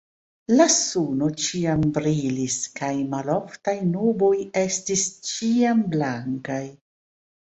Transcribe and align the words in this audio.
La 0.51 0.65
suno 0.75 1.27
ĉiam 1.43 1.83
brilis 1.97 2.55
kaj 2.79 2.89
maloftaj 3.11 3.75
nuboj 3.91 4.33
estis 4.61 5.05
ĉiam 5.33 5.85
blankaj. 5.95 6.63